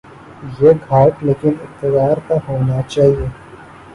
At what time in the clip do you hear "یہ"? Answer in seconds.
0.59-0.71